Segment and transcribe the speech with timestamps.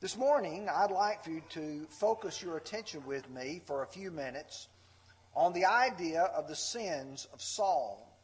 [0.00, 4.10] This morning, I'd like for you to focus your attention with me for a few
[4.10, 4.68] minutes
[5.36, 8.18] on the idea of the sins of Saul.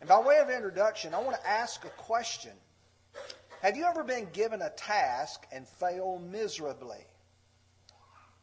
[0.00, 2.52] And by way of introduction, I want to ask a question.
[3.62, 7.06] Have you ever been given a task and failed miserably?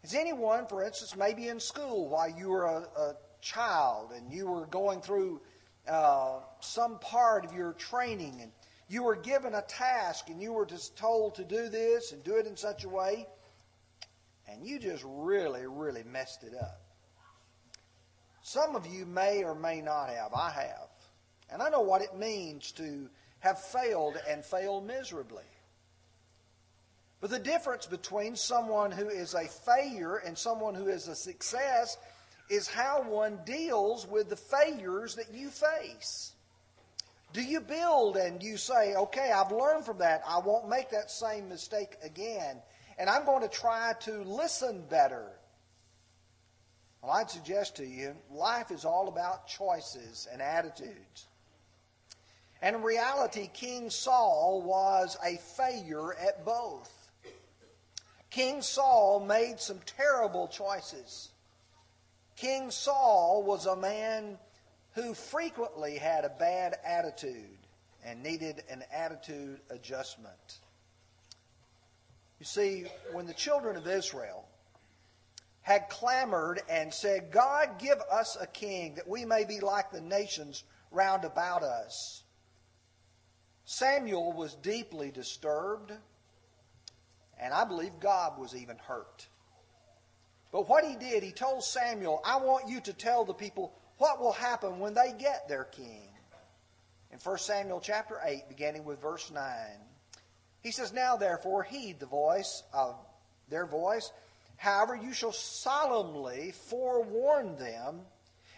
[0.02, 4.47] Has anyone, for instance, maybe in school while you were a, a child and you
[4.47, 5.39] were going through
[5.88, 8.52] uh, some part of your training and
[8.90, 12.36] you were given a task and you were just told to do this and do
[12.36, 13.28] it in such a way,
[14.47, 16.82] and you just really, really messed it up.
[18.42, 20.33] Some of you may or may not have.
[20.33, 20.89] I have.
[21.52, 25.44] And I know what it means to have failed and failed miserably.
[27.21, 31.97] But the difference between someone who is a failure and someone who is a success
[32.50, 36.33] is how one deals with the failures that you face.
[37.31, 40.22] Do you build and you say, okay, I've learned from that.
[40.28, 42.61] I won't make that same mistake again.
[42.97, 45.28] And I'm going to try to listen better.
[47.02, 51.27] Well, I'd suggest to you, life is all about choices and attitudes.
[52.61, 56.91] And in reality, King Saul was a failure at both.
[58.30, 61.30] King Saul made some terrible choices.
[62.35, 64.38] King Saul was a man
[65.00, 67.58] who frequently had a bad attitude
[68.03, 70.59] and needed an attitude adjustment.
[72.39, 74.45] You see, when the children of Israel
[75.61, 80.02] had clamored and said, God, give us a king that we may be like the
[80.02, 82.23] nations round about us,
[83.66, 85.91] Samuel was deeply disturbed,
[87.39, 89.28] and I believe God was even hurt.
[90.52, 94.19] But what he did, he told Samuel, I want you to tell the people what
[94.19, 96.09] will happen when they get their king.
[97.11, 99.44] In 1 Samuel chapter 8, beginning with verse 9,
[100.61, 102.95] he says, Now therefore heed the voice of
[103.50, 104.11] their voice.
[104.58, 108.02] However, you shall solemnly forewarn them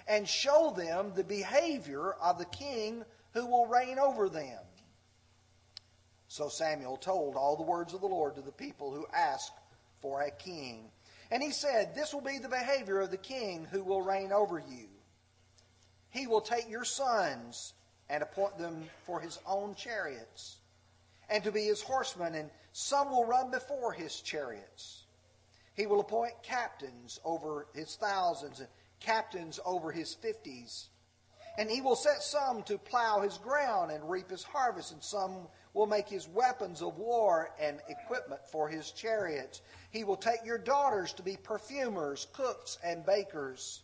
[0.08, 4.60] and show them the behavior of the king who will reign over them.
[6.28, 9.52] So Samuel told all the words of the Lord to the people who asked
[10.02, 10.90] for a king.
[11.30, 14.60] And he said, This will be the behavior of the king who will reign over
[14.60, 14.88] you.
[16.12, 17.74] He will take your sons
[18.10, 20.58] and appoint them for his own chariots,
[21.30, 25.06] and to be his horsemen, and some will run before his chariots.
[25.74, 28.68] He will appoint captains over his thousands, and
[29.00, 30.90] captains over his fifties.
[31.58, 35.48] And he will set some to plow his ground and reap his harvest, and some
[35.74, 39.62] will make his weapons of war and equipment for his chariots.
[39.90, 43.84] He will take your daughters to be perfumers, cooks, and bakers.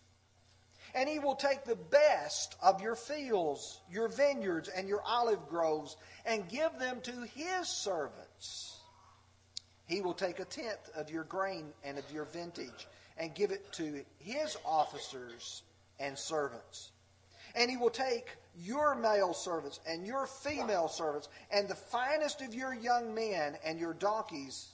[0.96, 5.98] And he will take the best of your fields, your vineyards, and your olive groves,
[6.26, 8.80] and give them to his servants.
[9.86, 12.88] He will take a tenth of your grain and of your vintage,
[13.18, 15.64] and give it to his officers
[16.00, 16.92] and servants.
[17.56, 22.54] And he will take your male servants and your female servants, and the finest of
[22.54, 24.70] your young men and your donkeys,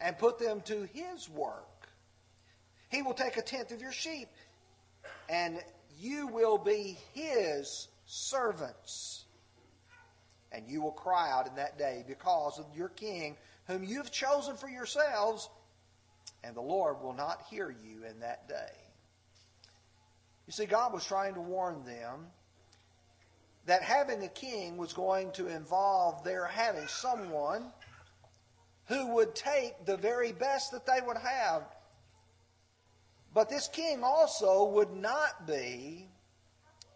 [0.00, 1.88] and put them to his work.
[2.88, 4.28] He will take a tenth of your sheep
[5.28, 5.58] and
[5.98, 9.24] you will be his servants.
[10.50, 14.56] And you will cry out in that day because of your king, whom you've chosen
[14.56, 15.50] for yourselves,
[16.42, 18.72] and the Lord will not hear you in that day.
[20.46, 22.28] You see, God was trying to warn them
[23.66, 27.70] that having a king was going to involve their having someone
[28.86, 31.64] who would take the very best that they would have
[33.38, 36.08] but this king also would not be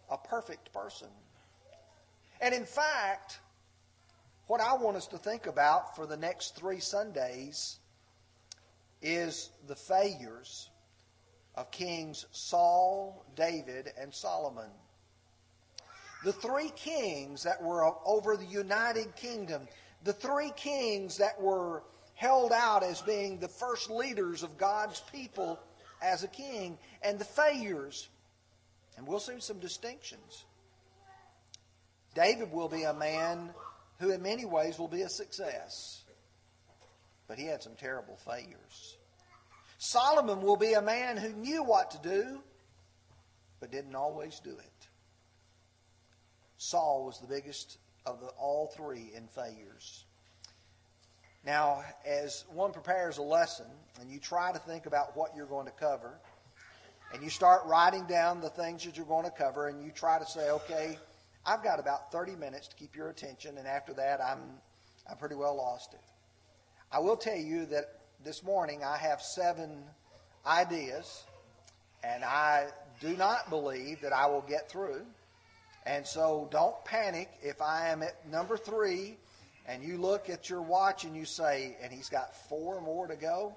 [0.09, 1.07] a perfect person.
[2.41, 3.39] And in fact,
[4.47, 7.77] what I want us to think about for the next three Sundays
[9.01, 10.69] is the failures
[11.55, 14.69] of kings Saul, David, and Solomon.
[16.25, 19.65] The three kings that were over the United Kingdom,
[20.03, 21.83] the three kings that were
[22.15, 25.57] held out as being the first leaders of God's people
[26.03, 28.09] as a king and the failures.
[28.97, 30.45] And we'll see some distinctions.
[32.13, 33.49] David will be a man
[33.99, 36.03] who, in many ways, will be a success.
[37.27, 38.97] But he had some terrible failures.
[39.79, 42.43] Solomon will be a man who knew what to do,
[43.59, 44.87] but didn't always do it.
[46.57, 50.05] Saul was the biggest of the, all three in failures.
[51.45, 53.65] Now, as one prepares a lesson
[53.99, 56.19] and you try to think about what you're going to cover,
[57.13, 60.17] and you start writing down the things that you're going to cover, and you try
[60.17, 60.97] to say, okay,
[61.45, 64.39] I've got about 30 minutes to keep your attention, and after that, I'm,
[65.09, 65.99] I'm pretty well lost it.
[66.91, 69.83] I will tell you that this morning I have seven
[70.45, 71.25] ideas,
[72.03, 72.67] and I
[72.99, 75.01] do not believe that I will get through.
[75.85, 79.17] And so don't panic if I am at number three
[79.65, 83.15] and you look at your watch and you say, and he's got four more to
[83.15, 83.55] go,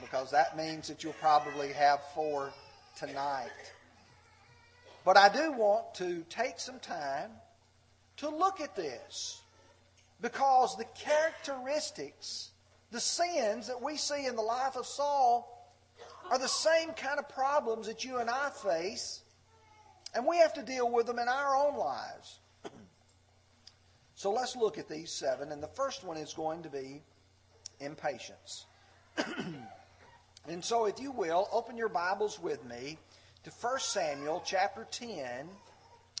[0.00, 2.52] because that means that you'll probably have four
[2.96, 3.50] tonight.
[5.04, 7.30] But I do want to take some time
[8.18, 9.40] to look at this
[10.20, 12.50] because the characteristics,
[12.90, 15.48] the sins that we see in the life of Saul
[16.30, 19.22] are the same kind of problems that you and I face,
[20.14, 22.38] and we have to deal with them in our own lives.
[24.22, 27.02] So let's look at these seven, and the first one is going to be
[27.80, 28.66] impatience.
[30.48, 32.98] and so, if you will, open your Bibles with me
[33.42, 35.18] to 1 Samuel chapter 10,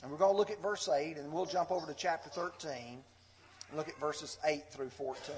[0.02, 2.74] and we're going to look at verse 8, and we'll jump over to chapter 13
[2.74, 5.36] and look at verses 8 through 14.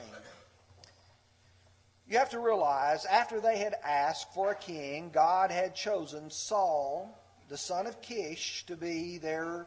[2.09, 7.15] You have to realize, after they had asked for a king, God had chosen Saul,
[7.51, 9.67] the son of Kish, to be their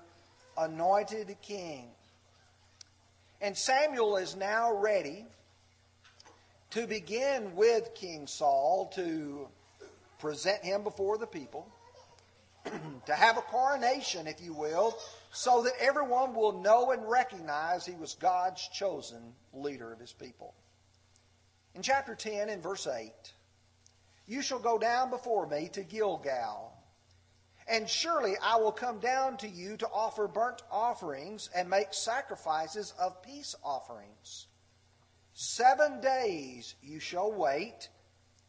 [0.57, 1.91] anointed king.
[3.39, 5.25] And Samuel is now ready
[6.72, 9.48] to begin with King Saul to
[10.19, 11.68] present him before the people,
[13.06, 14.98] to have a coronation, if you will,
[15.31, 20.56] so that everyone will know and recognize he was God's chosen leader of his people.
[21.75, 23.12] In chapter 10, in verse 8,
[24.25, 26.76] you shall go down before me to Gilgal
[27.68, 32.94] and surely I will come down to you to offer burnt offerings and make sacrifices
[33.00, 34.48] of peace offerings.
[35.34, 37.90] Seven days you shall wait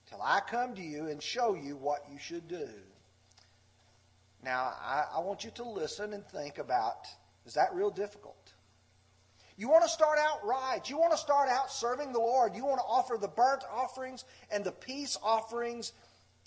[0.09, 2.69] till I come to you and show you what you should do.
[4.43, 7.07] Now, I, I want you to listen and think about
[7.45, 8.53] is that real difficult?
[9.57, 10.89] You want to start out right.
[10.89, 12.55] You want to start out serving the Lord.
[12.55, 15.93] You want to offer the burnt offerings and the peace offerings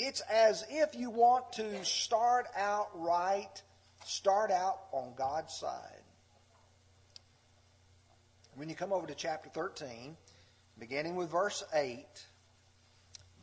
[0.01, 3.62] it's as if you want to start out right,
[4.03, 6.01] start out on God's side.
[8.56, 10.18] When you come over to chapter 13,
[10.80, 12.06] beginning with verse 8,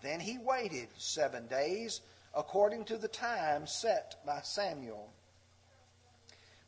[0.02, 2.00] then he waited seven days
[2.36, 5.12] according to the time set by Samuel.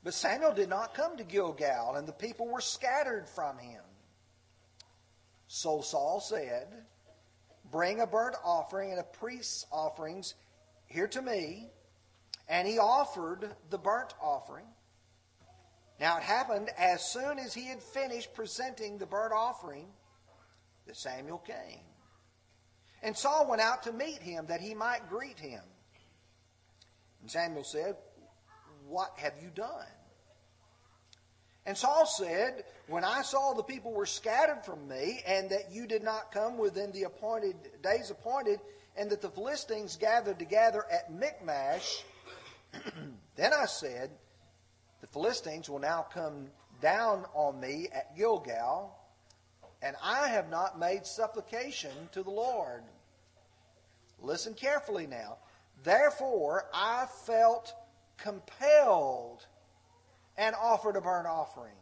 [0.04, 3.82] But Samuel did not come to Gilgal, and the people were scattered from him.
[5.48, 6.68] So Saul said,
[7.70, 10.34] Bring a burnt offering and a priest's offerings
[10.86, 11.70] here to me.
[12.48, 14.66] And he offered the burnt offering.
[16.00, 19.86] Now it happened as soon as he had finished presenting the burnt offering
[20.86, 21.84] that Samuel came.
[23.02, 25.62] And Saul went out to meet him that he might greet him.
[27.20, 27.96] And Samuel said,
[28.88, 29.86] What have you done?
[31.66, 35.86] And Saul said, When I saw the people were scattered from me, and that you
[35.86, 38.60] did not come within the appointed days appointed,
[38.96, 42.04] and that the Philistines gathered together at Michmash,
[43.36, 44.10] then I said,
[45.00, 46.48] The Philistines will now come
[46.80, 48.96] down on me at Gilgal,
[49.82, 52.82] and I have not made supplication to the Lord.
[54.22, 55.38] Listen carefully now.
[55.82, 57.74] Therefore, I felt
[58.18, 59.46] compelled
[60.40, 61.74] and offered a burnt offering.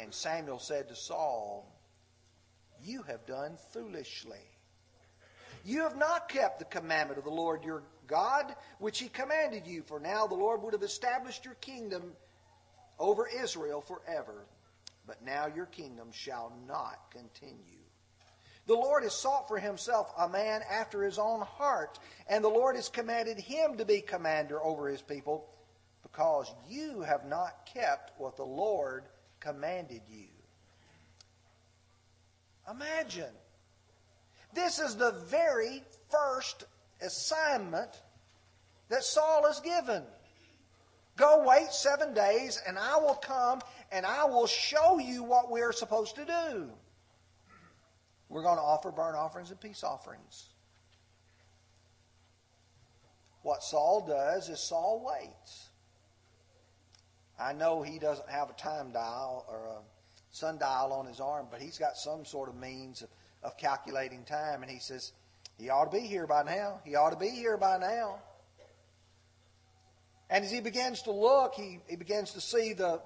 [0.00, 1.72] And Samuel said to Saul,
[2.82, 4.44] You have done foolishly.
[5.64, 9.82] You have not kept the commandment of the Lord your God, which he commanded you,
[9.82, 12.12] for now the Lord would have established your kingdom
[12.98, 14.44] over Israel forever.
[15.06, 17.78] But now your kingdom shall not continue.
[18.66, 22.74] The Lord has sought for himself a man after his own heart, and the Lord
[22.74, 25.48] has commanded him to be commander over his people
[26.16, 29.04] because you have not kept what the Lord
[29.38, 30.28] commanded you.
[32.70, 33.34] Imagine.
[34.54, 36.64] This is the very first
[37.02, 38.00] assignment
[38.88, 40.04] that Saul is given.
[41.18, 43.60] Go wait seven days, and I will come
[43.92, 46.70] and I will show you what we are supposed to do.
[48.30, 50.46] We're going to offer burnt offerings and peace offerings.
[53.42, 55.68] What Saul does is Saul waits.
[57.38, 59.80] I know he doesn't have a time dial or a
[60.30, 63.08] sundial on his arm, but he's got some sort of means of,
[63.42, 64.62] of calculating time.
[64.62, 65.12] And he says,
[65.58, 66.80] he ought to be here by now.
[66.84, 68.16] He ought to be here by now.
[70.28, 73.00] And as he begins to look, he, he begins to see the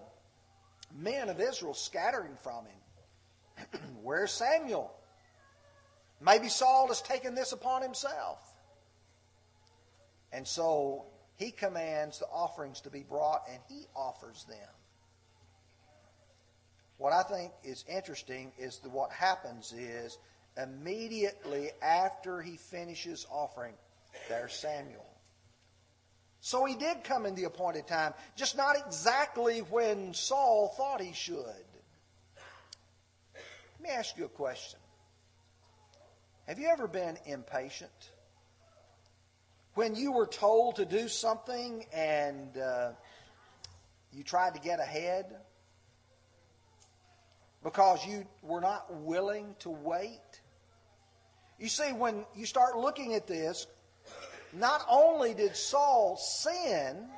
[0.94, 3.80] men of Israel scattering from him.
[4.02, 4.92] Where's Samuel?
[6.20, 8.38] Maybe Saul has taken this upon himself.
[10.32, 11.06] And so
[11.40, 14.58] he commands the offerings to be brought and he offers them.
[16.98, 20.18] what I think is interesting is that what happens is
[20.62, 23.72] immediately after he finishes offering,
[24.28, 25.06] there's Samuel.
[26.42, 31.14] So he did come in the appointed time, just not exactly when Saul thought he
[31.14, 31.64] should.
[33.34, 34.78] Let me ask you a question.
[36.46, 38.10] Have you ever been impatient?
[39.74, 42.90] When you were told to do something and uh,
[44.12, 45.36] you tried to get ahead
[47.62, 50.40] because you were not willing to wait?
[51.58, 53.66] You see, when you start looking at this,
[54.52, 57.08] not only did Saul sin,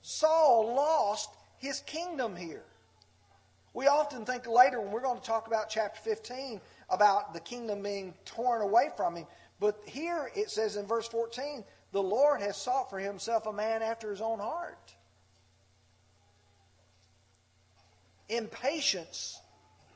[0.00, 2.64] Saul lost his kingdom here.
[3.74, 7.82] We often think later when we're going to talk about chapter 15 about the kingdom
[7.82, 9.26] being torn away from him.
[9.62, 13.80] But here it says in verse 14, the Lord has sought for himself a man
[13.80, 14.92] after his own heart.
[18.28, 19.40] Impatience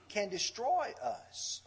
[0.09, 1.63] can destroy us.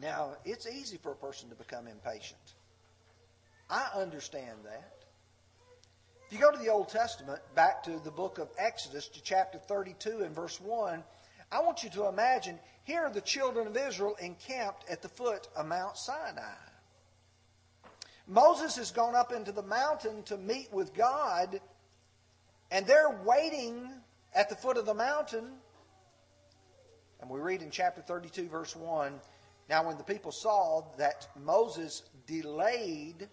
[0.00, 2.38] Now, it's easy for a person to become impatient.
[3.68, 4.92] I understand that.
[6.28, 9.58] If you go to the Old Testament, back to the book of Exodus, to chapter
[9.58, 11.02] 32 and verse 1,
[11.50, 15.66] I want you to imagine here the children of Israel encamped at the foot of
[15.66, 16.56] Mount Sinai.
[18.26, 21.60] Moses has gone up into the mountain to meet with God,
[22.70, 23.90] and they're waiting
[24.34, 25.50] at the foot of the mountain.
[27.20, 29.20] And we read in chapter 32, verse 1
[29.68, 33.28] Now, when the people saw that Moses delayed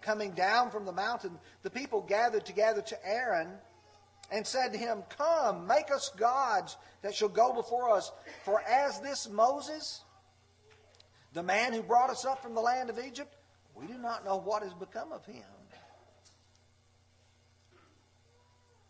[0.00, 3.48] coming down from the mountain, the people gathered together to Aaron
[4.30, 8.10] and said to him, Come, make us gods that shall go before us.
[8.44, 10.02] For as this Moses,
[11.32, 13.34] the man who brought us up from the land of Egypt,
[13.74, 15.42] we do not know what has become of him.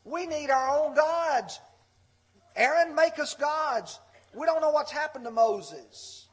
[0.04, 1.58] We need our own gods.
[2.54, 3.98] Aaron, make us gods.
[4.32, 6.28] We don't know what's happened to Moses.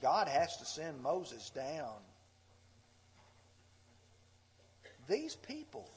[0.00, 1.96] God has to send Moses down
[5.08, 5.90] these people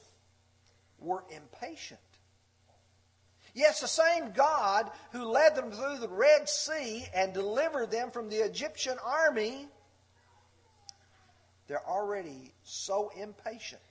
[1.02, 2.00] were impatient.
[3.54, 8.30] Yes, the same God who led them through the Red Sea and delivered them from
[8.30, 9.68] the Egyptian army,
[11.66, 13.82] they're already so impatient.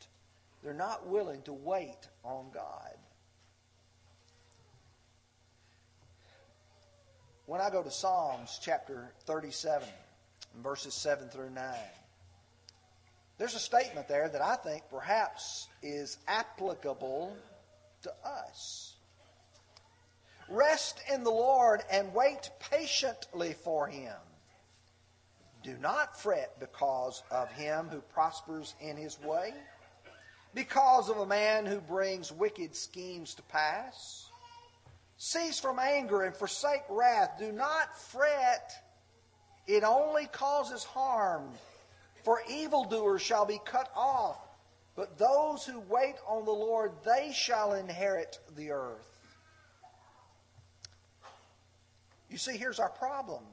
[0.64, 2.96] They're not willing to wait on God.
[7.46, 9.88] When I go to Psalms chapter 37,
[10.64, 11.74] verses 7 through 9,
[13.42, 17.36] there's a statement there that I think perhaps is applicable
[18.04, 18.94] to us.
[20.48, 24.14] Rest in the Lord and wait patiently for him.
[25.64, 29.56] Do not fret because of him who prospers in his way,
[30.54, 34.30] because of a man who brings wicked schemes to pass.
[35.18, 37.40] Cease from anger and forsake wrath.
[37.40, 38.72] Do not fret,
[39.66, 41.50] it only causes harm.
[42.24, 44.38] For evildoers shall be cut off,
[44.96, 49.08] but those who wait on the Lord, they shall inherit the earth.
[52.30, 53.44] You see, here's our problem.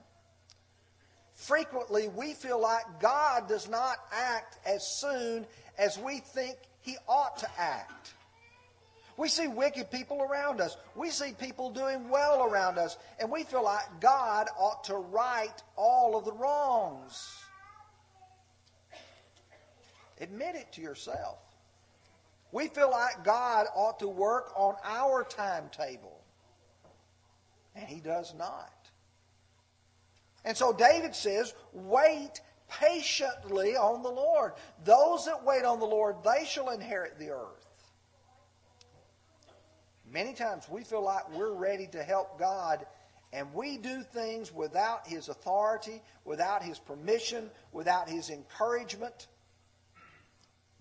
[1.34, 5.46] Frequently, we feel like God does not act as soon
[5.78, 8.14] as we think He ought to act.
[9.16, 10.76] We see wicked people around us.
[10.94, 12.96] We see people doing well around us.
[13.18, 17.47] And we feel like God ought to right all of the wrongs.
[20.20, 21.38] Admit it to yourself.
[22.50, 26.20] We feel like God ought to work on our timetable,
[27.74, 28.72] and He does not.
[30.44, 34.52] And so David says, Wait patiently on the Lord.
[34.84, 37.66] Those that wait on the Lord, they shall inherit the earth.
[40.10, 42.86] Many times we feel like we're ready to help God,
[43.32, 49.26] and we do things without His authority, without His permission, without His encouragement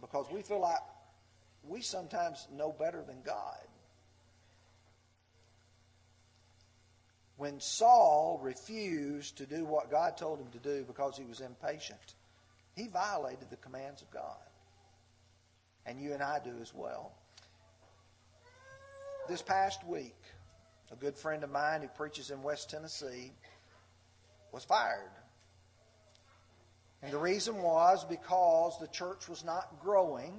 [0.09, 0.79] because we feel like
[1.67, 3.57] we sometimes know better than God.
[7.37, 12.15] When Saul refused to do what God told him to do because he was impatient,
[12.75, 14.37] he violated the commands of God.
[15.85, 17.13] And you and I do as well.
[19.27, 20.15] This past week,
[20.91, 23.31] a good friend of mine who preaches in West Tennessee
[24.51, 25.11] was fired
[27.03, 30.33] and the reason was because the church was not growing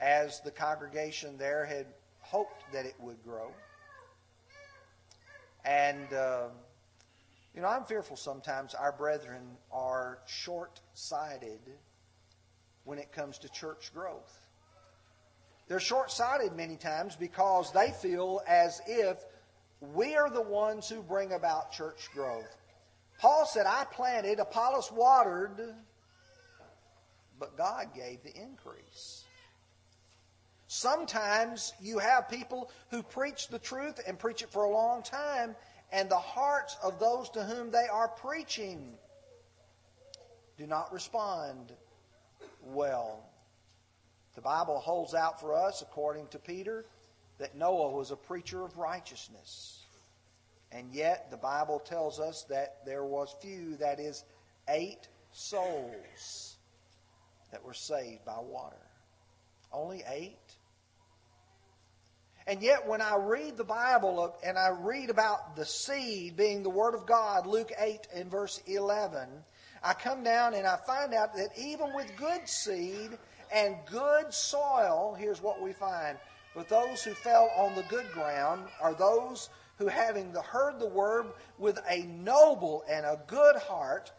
[0.00, 1.86] as the congregation there had
[2.20, 3.50] hoped that it would grow.
[5.64, 6.48] And, uh,
[7.54, 11.60] you know, I'm fearful sometimes our brethren are short sighted
[12.84, 14.38] when it comes to church growth.
[15.68, 19.24] They're short sighted many times because they feel as if
[19.80, 22.61] we are the ones who bring about church growth.
[23.22, 25.76] Paul said, I planted, Apollos watered,
[27.38, 29.22] but God gave the increase.
[30.66, 35.54] Sometimes you have people who preach the truth and preach it for a long time,
[35.92, 38.94] and the hearts of those to whom they are preaching
[40.58, 41.72] do not respond
[42.60, 43.30] well.
[44.34, 46.86] The Bible holds out for us, according to Peter,
[47.38, 49.81] that Noah was a preacher of righteousness.
[50.72, 54.24] And yet the Bible tells us that there was few, that is,
[54.68, 56.56] eight souls
[57.50, 58.76] that were saved by water.
[59.72, 60.38] Only eight?
[62.46, 66.70] And yet, when I read the Bible and I read about the seed being the
[66.70, 69.28] Word of God, Luke 8 and verse 11,
[69.82, 73.16] I come down and I find out that even with good seed,
[73.52, 76.18] and good soil, here's what we find.
[76.54, 81.26] But those who fell on the good ground are those who, having heard the word
[81.58, 84.12] with a noble and a good heart,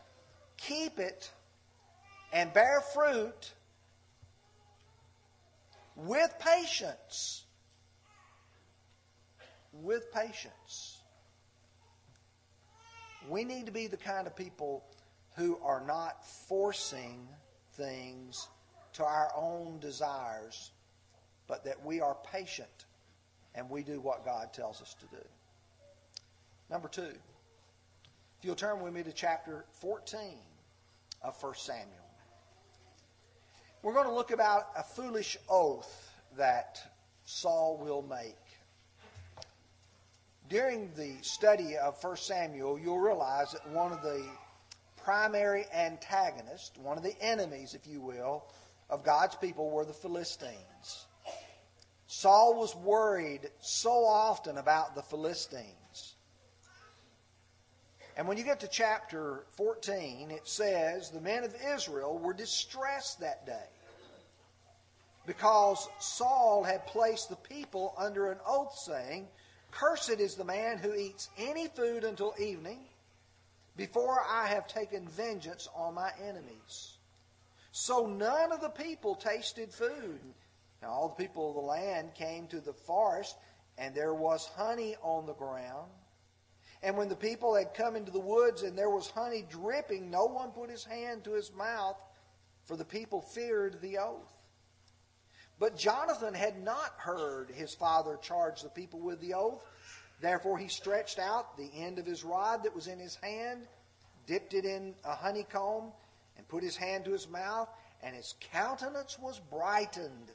[0.57, 1.31] keep it
[2.31, 3.53] and bear fruit
[5.95, 7.43] with patience.
[9.71, 10.97] With patience.
[13.29, 14.83] We need to be the kind of people
[15.35, 17.27] who are not forcing
[17.73, 18.47] things
[18.93, 20.71] to our own desires,
[21.47, 22.85] but that we are patient
[23.55, 25.23] and we do what God tells us to do.
[26.69, 30.19] Number two, if you'll turn with me to chapter 14
[31.21, 31.87] of 1 Samuel.
[33.81, 36.79] We're going to look about a foolish oath that
[37.25, 38.35] Saul will make.
[40.49, 44.23] During the study of 1 Samuel, you'll realize that one of the
[45.03, 48.45] primary antagonists, one of the enemies, if you will,
[48.89, 51.07] of God's people were the Philistines.
[52.07, 55.82] Saul was worried so often about the Philistines.
[58.15, 63.19] And when you get to chapter 14, it says the men of Israel were distressed
[63.21, 63.69] that day
[65.25, 69.27] because Saul had placed the people under an oath saying,
[69.71, 72.79] Cursed is the man who eats any food until evening
[73.75, 76.97] before I have taken vengeance on my enemies.
[77.71, 80.19] So none of the people tasted food.
[80.81, 83.35] Now all the people of the land came to the forest,
[83.79, 85.89] and there was honey on the ground.
[86.83, 90.25] And when the people had come into the woods and there was honey dripping, no
[90.25, 91.95] one put his hand to his mouth,
[92.65, 94.27] for the people feared the oath.
[95.59, 99.63] But Jonathan had not heard his father charge the people with the oath.
[100.19, 103.61] Therefore he stretched out the end of his rod that was in his hand,
[104.27, 105.93] dipped it in a honeycomb,
[106.37, 107.69] and put his hand to his mouth,
[108.01, 110.31] and his countenance was brightened.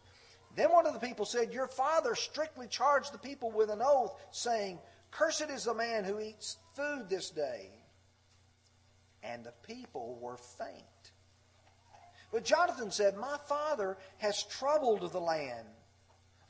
[0.57, 4.15] Then one of the people said, Your father strictly charged the people with an oath,
[4.31, 4.79] saying,
[5.11, 7.71] Cursed is the man who eats food this day.
[9.23, 11.13] And the people were faint.
[12.31, 15.67] But Jonathan said, My father has troubled the land.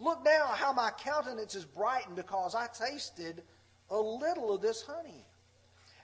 [0.01, 3.43] Look now how my countenance is brightened because I tasted
[3.91, 5.25] a little of this honey.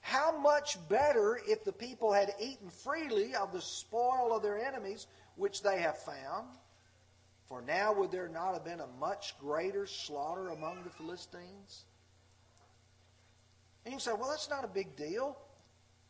[0.01, 5.07] How much better if the people had eaten freely of the spoil of their enemies,
[5.37, 6.49] which they have found?
[7.47, 11.85] For now would there not have been a much greater slaughter among the Philistines?
[13.85, 15.37] And you say, well, that's not a big deal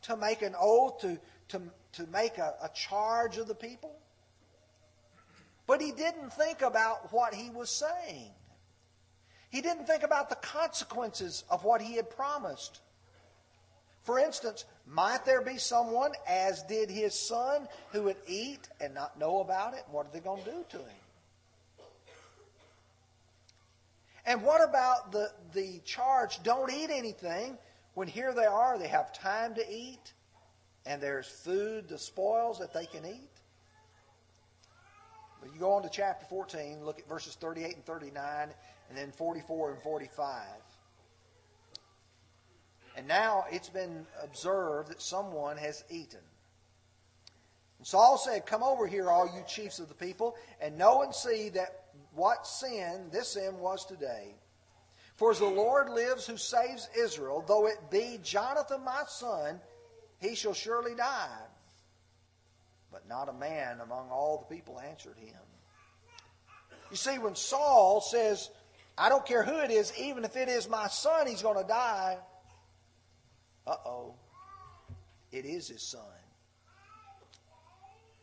[0.03, 3.97] to make an oath, to, to, to make a, a charge of the people.
[5.67, 8.31] But he didn't think about what he was saying.
[9.51, 12.81] He didn't think about the consequences of what he had promised.
[14.03, 19.19] For instance, might there be someone, as did his son, who would eat and not
[19.19, 19.85] know about it?
[19.91, 21.04] What are they going to do to him?
[24.27, 27.59] And what about the, the charge, don't eat anything,
[27.95, 30.13] when here they are, they have time to eat,
[30.87, 33.31] and there's food, the spoils that they can eat?
[35.41, 38.49] But you go on to chapter 14, look at verses 38 and 39,
[38.89, 40.47] and then 44 and 45.
[42.97, 46.21] And now it's been observed that someone has eaten.
[47.79, 51.15] And Saul said, Come over here, all you chiefs of the people, and know and
[51.15, 51.84] see that
[52.15, 54.35] what sin this sin was today.
[55.17, 59.61] For as the Lord lives who saves Israel, though it be Jonathan my son,
[60.21, 61.39] he shall surely die.
[62.91, 65.35] But not a man among all the people answered him.
[66.91, 68.51] You see, when Saul says,
[68.99, 71.67] I don't care who it is, even if it is my son, he's going to
[71.69, 72.19] die
[73.67, 74.15] uh oh,
[75.33, 76.01] it is his son.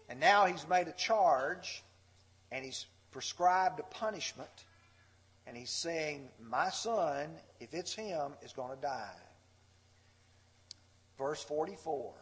[0.09, 1.83] And now he's made a charge,
[2.51, 4.65] and he's prescribed a punishment,
[5.45, 9.15] and he's saying, My son, if it's him, is going to die.
[11.17, 12.13] Verse 44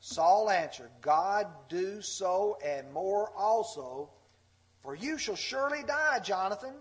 [0.00, 4.10] Saul answered, God do so and more also,
[4.82, 6.74] for you shall surely die, Jonathan.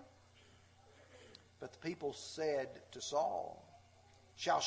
[1.61, 3.62] But the people said to Saul,
[4.35, 4.61] Shall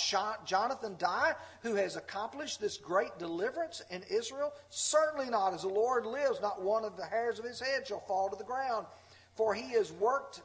[0.45, 4.53] Jonathan die, who has accomplished this great deliverance in Israel?
[4.71, 5.55] Certainly not.
[5.55, 8.37] As the Lord lives, not one of the hairs of his head shall fall to
[8.37, 8.87] the ground.
[9.35, 10.43] For he has worked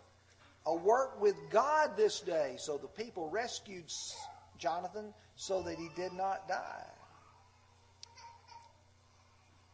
[0.66, 2.56] a work with God this day.
[2.58, 3.86] So the people rescued
[4.58, 6.86] Jonathan so that he did not die.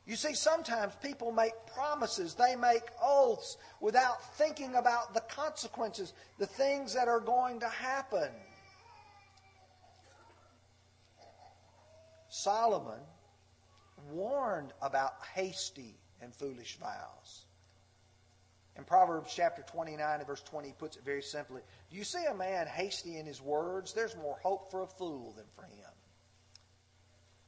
[0.06, 6.46] You see, sometimes people make promises, they make oaths without thinking about the consequences, the
[6.46, 8.30] things that are going to happen.
[12.38, 13.00] Solomon
[14.12, 17.46] warned about hasty and foolish vows.
[18.78, 22.24] In Proverbs chapter 29 and verse 20, he puts it very simply Do you see
[22.30, 23.94] a man hasty in his words?
[23.94, 25.92] There's more hope for a fool than for him.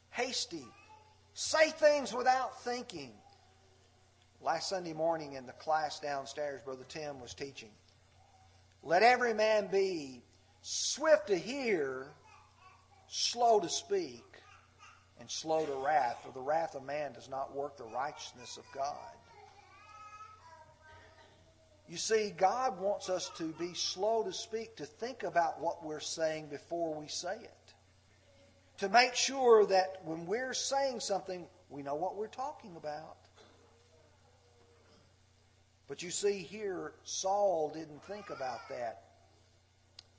[0.09, 0.65] Hasty
[1.33, 3.13] Say things without thinking.
[4.41, 7.69] Last Sunday morning in the class downstairs, Brother Tim was teaching.
[8.83, 10.21] Let every man be
[10.61, 12.07] swift to hear,
[13.07, 14.28] slow to speak,
[15.19, 18.63] and slow to wrath, for the wrath of man does not work the righteousness of
[18.73, 18.95] God.
[21.87, 25.99] You see, God wants us to be slow to speak, to think about what we're
[25.99, 27.73] saying before we say it
[28.79, 33.17] to make sure that when we're saying something, we know what we're talking about.
[35.89, 39.03] But you see here, Saul didn't think about that.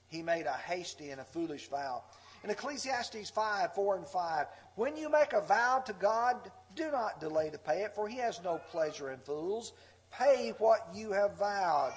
[0.08, 2.02] He made a hasty and a foolish vow.
[2.42, 7.20] In Ecclesiastes 5 4 and 5, when you make a vow to God, do not
[7.20, 9.72] delay to pay it, for he has no pleasure in fools.
[10.10, 11.94] Pay what you have vowed.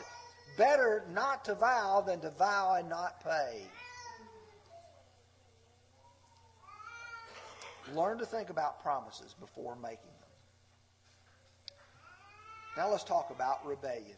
[0.57, 3.65] Better not to vow than to vow and not pay.
[7.93, 10.29] Learn to think about promises before making them.
[12.77, 14.17] Now let's talk about rebellion.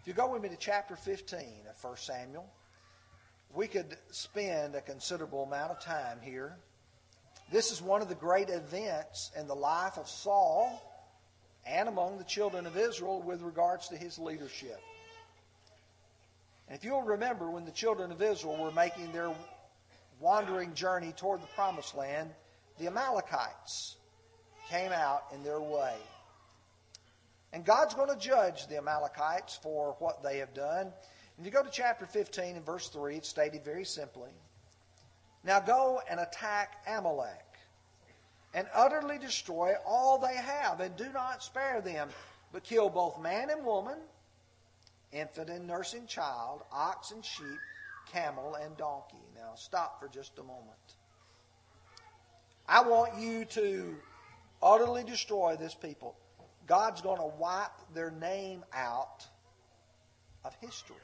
[0.00, 2.46] If you go with me to chapter 15 of 1 Samuel,
[3.54, 6.56] we could spend a considerable amount of time here.
[7.52, 10.82] This is one of the great events in the life of Saul
[11.66, 14.80] and among the children of Israel with regards to his leadership.
[16.68, 19.32] And if you'll remember, when the children of Israel were making their
[20.20, 22.30] wandering journey toward the promised land,
[22.78, 23.96] the Amalekites
[24.70, 25.94] came out in their way.
[27.52, 30.92] And God's going to judge the Amalekites for what they have done.
[31.38, 34.30] If you go to chapter 15 and verse 3, it's stated very simply
[35.42, 37.44] Now go and attack Amalek
[38.54, 42.08] and utterly destroy all they have, and do not spare them,
[42.52, 43.98] but kill both man and woman,
[45.12, 47.58] infant and nursing child, ox and sheep,
[48.12, 49.16] camel and donkey.
[49.34, 50.94] Now stop for just a moment.
[52.68, 53.96] I want you to
[54.62, 56.14] utterly destroy this people.
[56.66, 59.26] God's going to wipe their name out
[60.44, 60.96] of history.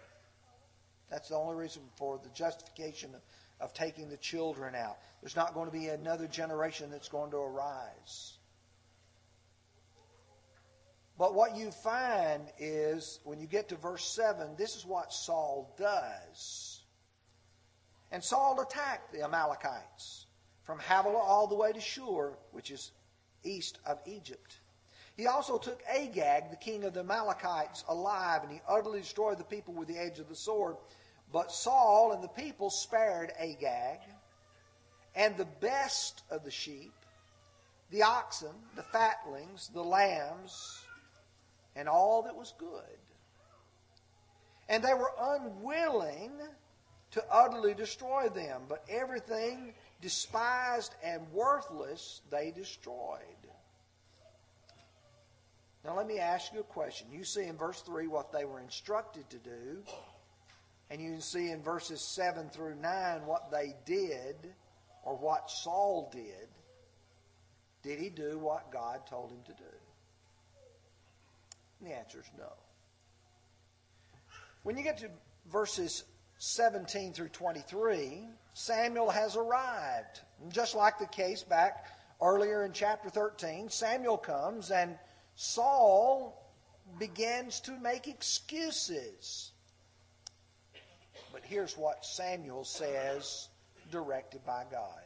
[1.11, 3.21] That's the only reason for the justification of,
[3.61, 4.99] of taking the children out.
[5.21, 8.39] There's not going to be another generation that's going to arise.
[11.19, 15.75] But what you find is when you get to verse 7, this is what Saul
[15.77, 16.83] does.
[18.11, 20.27] And Saul attacked the Amalekites
[20.63, 22.93] from Havilah all the way to Shur, which is
[23.45, 24.61] east of Egypt.
[25.17, 29.45] He also took Agag, the king of the Amalekites, alive, and he utterly destroyed the
[29.45, 30.77] people with the edge of the sword.
[31.33, 33.99] But Saul and the people spared Agag
[35.15, 36.93] and the best of the sheep,
[37.91, 40.83] the oxen, the fatlings, the lambs,
[41.77, 42.99] and all that was good.
[44.69, 46.33] And they were unwilling
[47.13, 53.19] to utterly destroy them, but everything despised and worthless, they destroyed.
[55.85, 57.09] Now, let me ask you a question.
[57.11, 59.83] You see in verse 3 what they were instructed to do,
[60.91, 64.37] and you can see in verses 7 through 9 what they did,
[65.05, 66.49] or what Saul did.
[67.83, 69.71] Did he do what God told him to do?
[71.81, 72.53] And the answer is no.
[74.65, 75.09] When you get to
[75.51, 76.05] verses
[76.39, 80.21] 17 through 23, Samuel has arrived.
[80.51, 81.87] just like the case back
[82.21, 84.99] earlier in chapter 13, Samuel comes and
[85.37, 86.37] Saul
[86.99, 89.53] begins to make excuses.
[91.51, 93.49] Here's what Samuel says,
[93.91, 95.01] directed by God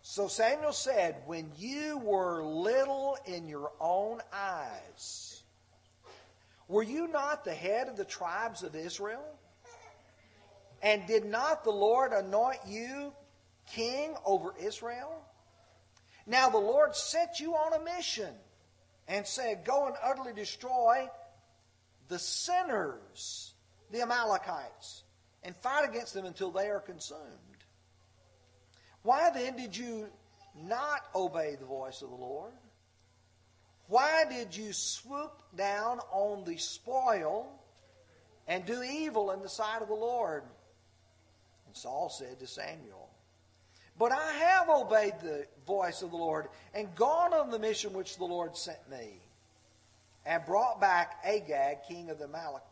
[0.00, 5.42] So Samuel said, When you were little in your own eyes,
[6.66, 9.22] were you not the head of the tribes of Israel?
[10.80, 13.12] And did not the Lord anoint you
[13.70, 15.22] king over Israel?
[16.26, 18.32] Now the Lord sent you on a mission
[19.08, 21.10] and said, Go and utterly destroy
[22.08, 23.52] the sinners,
[23.90, 25.04] the Amalekites,
[25.42, 27.20] and fight against them until they are consumed.
[29.02, 30.08] Why then did you
[30.64, 32.52] not obey the voice of the Lord?
[33.88, 37.46] Why did you swoop down on the spoil
[38.48, 40.42] and do evil in the sight of the Lord?
[41.66, 43.08] And Saul said to Samuel,
[43.96, 48.16] But I have obeyed the voice of the Lord and gone on the mission which
[48.16, 49.20] the Lord sent me,
[50.24, 52.64] and brought back Agag, king of the Amalek,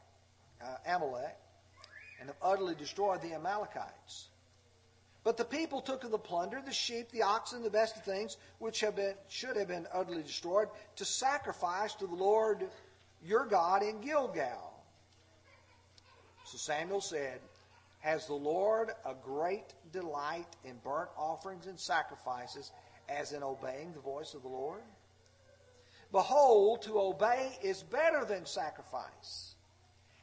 [0.62, 1.36] uh, Amalek,
[2.20, 4.28] and have utterly destroyed the Amalekites.
[5.24, 8.36] But the people took of the plunder, the sheep, the oxen, the best of things,
[8.58, 12.68] which have been, should have been utterly destroyed, to sacrifice to the Lord
[13.24, 14.74] your God in Gilgal.
[16.44, 17.40] So Samuel said,
[18.00, 22.70] Has the Lord a great delight in burnt offerings and sacrifices,
[23.08, 24.82] as in obeying the voice of the Lord?
[26.12, 29.53] Behold, to obey is better than sacrifice,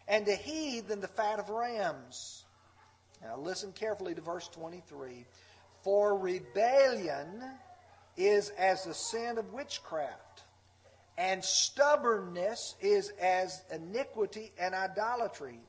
[0.08, 2.44] and to heed than the fat of rams.
[3.22, 5.26] Now listen carefully to verse 23.
[5.84, 7.44] For rebellion
[8.18, 10.44] is as the sin of witchcraft,
[11.18, 15.60] and stubbornness is as iniquity and idolatry.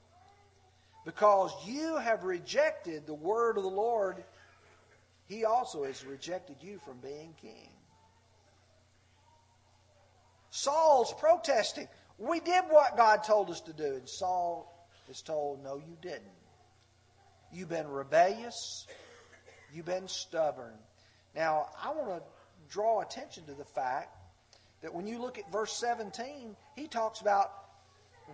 [1.04, 4.22] Because you have rejected the word of the Lord,
[5.26, 7.70] he also has rejected you from being king.
[10.50, 11.88] Saul's protesting.
[12.22, 13.96] We did what God told us to do.
[13.96, 16.22] And Saul is told, No, you didn't.
[17.52, 18.86] You've been rebellious.
[19.74, 20.74] You've been stubborn.
[21.34, 22.22] Now, I want to
[22.70, 24.16] draw attention to the fact
[24.82, 27.50] that when you look at verse 17, he talks about,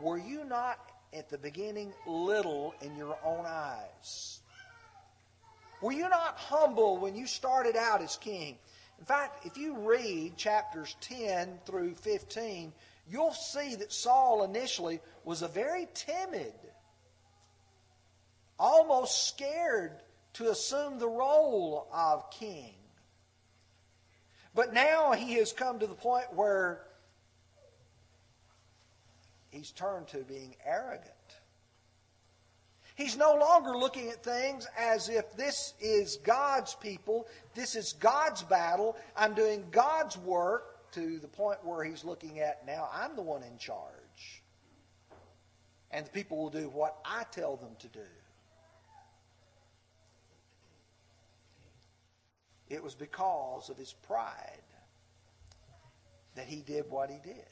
[0.02, 0.78] Were you not
[1.14, 4.40] at the beginning little in your own eyes?
[5.80, 8.58] Were you not humble when you started out as king?
[8.98, 12.72] In fact, if you read chapters 10 through 15,
[13.10, 16.52] you'll see that Saul initially was a very timid
[18.58, 19.92] almost scared
[20.34, 22.74] to assume the role of king.
[24.54, 26.82] But now he has come to the point where
[29.50, 31.12] he's turned to being arrogant.
[32.96, 38.42] He's no longer looking at things as if this is God's people, this is God's
[38.42, 43.22] battle, I'm doing God's work, to the point where he's looking at now I'm the
[43.22, 44.42] one in charge.
[45.90, 48.00] And the people will do what I tell them to do.
[52.68, 54.62] It was because of his pride
[56.34, 57.46] that he did what he did.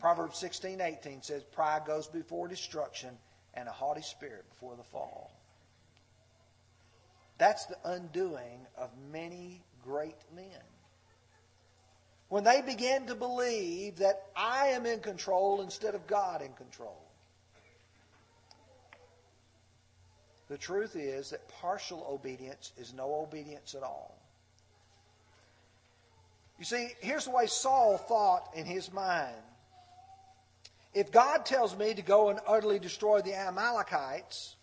[0.00, 3.10] Proverbs 16, 18 says, Pride goes before destruction
[3.54, 5.32] and a haughty spirit before the fall.
[7.38, 10.69] That's the undoing of many great men.
[12.30, 16.96] When they begin to believe that I am in control instead of God in control.
[20.48, 24.16] The truth is that partial obedience is no obedience at all.
[26.60, 29.34] You see, here's the way Saul thought in his mind.
[30.94, 34.54] If God tells me to go and utterly destroy the Amalekites,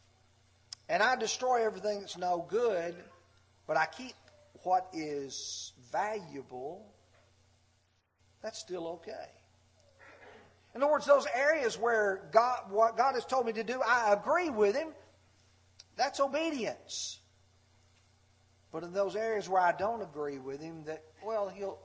[0.88, 2.96] and I destroy everything that's no good,
[3.66, 4.14] but I keep
[4.64, 6.86] what is valuable,
[8.42, 9.32] that's still okay.
[10.76, 14.14] In other words, those areas where God, what God has told me to do, I
[14.14, 14.90] agree with Him,
[15.96, 17.20] that's obedience.
[18.72, 21.80] But in those areas where I don't agree with him, that well, he'll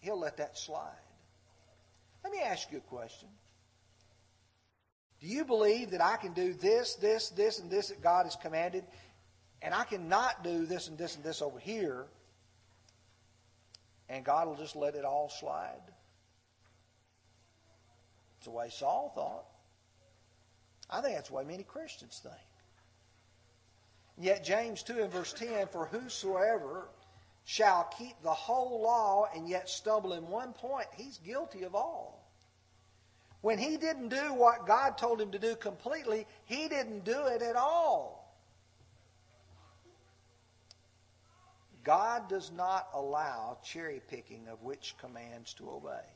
[0.00, 0.92] he'll let that slide.
[2.22, 3.28] Let me ask you a question.
[5.20, 8.36] Do you believe that I can do this, this, this, and this that God has
[8.36, 8.84] commanded,
[9.62, 12.06] and I cannot do this and this and this over here,
[14.08, 15.80] and God will just let it all slide?
[18.46, 19.44] The way Saul thought.
[20.88, 22.34] I think that's the way many Christians think.
[24.16, 26.88] Yet James 2 and verse 10, for whosoever
[27.44, 32.24] shall keep the whole law and yet stumble in one point, he's guilty of all.
[33.40, 37.42] When he didn't do what God told him to do completely, he didn't do it
[37.42, 38.32] at all.
[41.82, 46.15] God does not allow cherry picking of which commands to obey.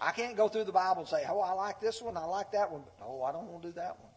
[0.00, 2.52] I can't go through the Bible and say, oh, I like this one, I like
[2.52, 4.12] that one, but oh, I don't want to do that one.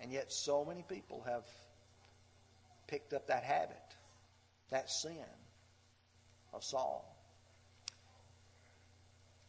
[0.00, 1.44] And yet, so many people have
[2.86, 3.76] picked up that habit,
[4.70, 5.16] that sin
[6.52, 7.10] of Saul.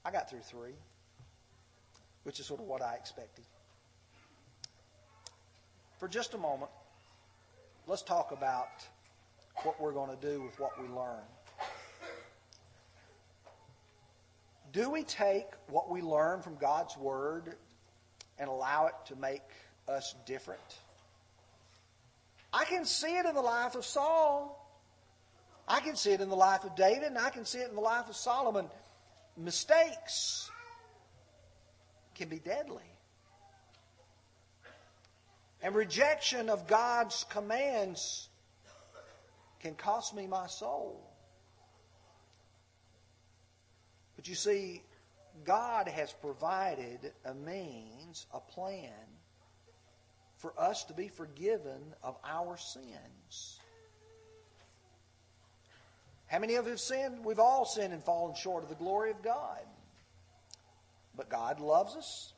[0.06, 0.76] I got through three,
[2.24, 3.46] which is sort of what I expected.
[6.00, 6.72] For just a moment,
[7.88, 8.86] let's talk about
[9.64, 11.24] what we're going to do with what we learn.
[14.76, 17.56] Do we take what we learn from God's Word
[18.38, 19.42] and allow it to make
[19.88, 20.60] us different?
[22.52, 24.62] I can see it in the life of Saul.
[25.66, 27.76] I can see it in the life of David, and I can see it in
[27.76, 28.66] the life of Solomon.
[29.38, 30.52] Mistakes
[32.14, 32.84] can be deadly.
[35.62, 38.28] And rejection of God's commands
[39.62, 41.02] can cost me my soul.
[44.26, 44.82] But you see,
[45.44, 48.90] God has provided a means, a plan
[50.38, 53.60] for us to be forgiven of our sins.
[56.26, 57.24] How many of us have sinned?
[57.24, 59.62] We've all sinned and fallen short of the glory of God.
[61.16, 62.34] But God loves us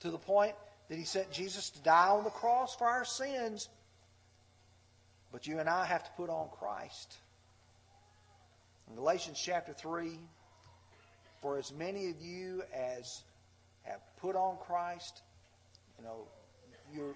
[0.00, 0.54] to the point
[0.88, 3.68] that He sent Jesus to die on the cross for our sins.
[5.30, 7.18] But you and I have to put on Christ.
[8.88, 10.18] In Galatians chapter 3,
[11.46, 13.22] for as many of you as
[13.84, 15.22] have put on Christ,
[15.96, 16.26] you know,
[16.92, 17.14] you've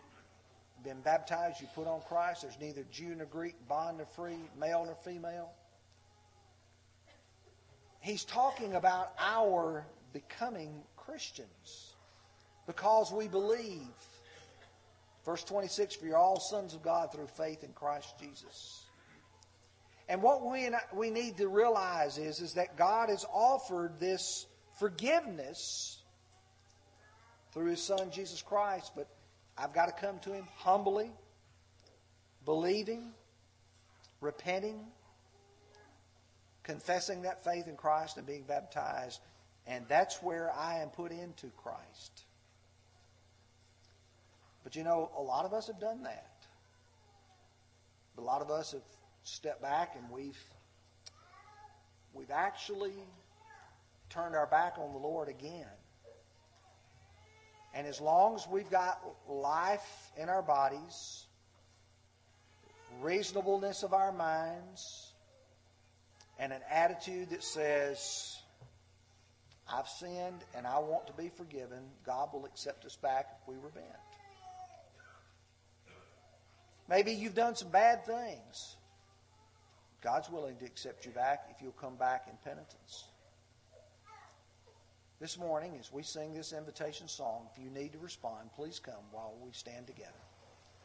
[0.84, 2.42] been baptized, you put on Christ.
[2.42, 5.50] There's neither Jew nor Greek, bond nor free, male nor female.
[7.98, 11.94] He's talking about our becoming Christians
[12.68, 13.82] because we believe.
[15.26, 18.84] Verse 26 For you're all sons of God through faith in Christ Jesus.
[20.10, 24.44] And what we, we need to realize is, is that God has offered this
[24.80, 26.02] forgiveness
[27.52, 29.06] through His Son, Jesus Christ, but
[29.56, 31.12] I've got to come to Him humbly,
[32.44, 33.12] believing,
[34.20, 34.80] repenting,
[36.64, 39.20] confessing that faith in Christ, and being baptized.
[39.68, 42.24] And that's where I am put into Christ.
[44.64, 46.32] But you know, a lot of us have done that.
[48.18, 48.82] A lot of us have
[49.24, 50.38] step back and we've
[52.12, 52.94] we've actually
[54.08, 55.66] turned our back on the Lord again.
[57.72, 61.26] And as long as we've got life in our bodies,
[63.00, 65.12] reasonableness of our minds,
[66.40, 68.38] and an attitude that says,
[69.72, 73.54] I've sinned and I want to be forgiven, God will accept us back if we
[73.62, 73.86] repent.
[76.88, 78.76] Maybe you've done some bad things.
[80.02, 83.04] God's willing to accept you back if you'll come back in penitence.
[85.20, 89.04] This morning, as we sing this invitation song, if you need to respond, please come
[89.12, 90.12] while we stand together.